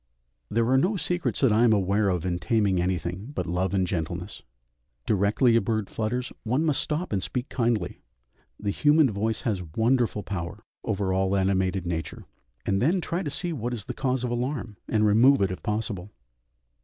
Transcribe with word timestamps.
There 0.49 0.67
are 0.69 0.79
no 0.79 0.97
secrets 0.97 1.41
that 1.41 1.51
I 1.53 1.63
am 1.63 1.73
aware 1.73 2.09
of 2.09 2.25
in 2.25 2.39
taming 2.39 2.81
anything, 2.81 3.27
but 3.35 3.45
love 3.45 3.71
and 3.75 3.85
gentleness. 3.85 4.41
Directly 5.05 5.55
a 5.55 5.61
bird 5.61 5.91
flutters, 5.91 6.33
one 6.43 6.65
must 6.65 6.81
stop 6.81 7.13
and 7.13 7.21
speak 7.21 7.49
kindly; 7.49 8.01
the 8.59 8.71
human 8.71 9.11
voice 9.11 9.43
has 9.43 9.61
wonderful 9.75 10.23
power 10.23 10.63
over 10.83 11.13
all 11.13 11.35
animated 11.35 11.85
nature, 11.85 12.25
and 12.65 12.81
then 12.81 12.99
try 12.99 13.21
to 13.21 13.29
see 13.29 13.53
what 13.53 13.75
is 13.75 13.85
the 13.85 13.93
cause 13.93 14.23
of 14.23 14.31
alarm, 14.31 14.75
and 14.87 15.05
remove 15.05 15.39
it 15.39 15.51
if 15.51 15.61
possible. 15.61 16.11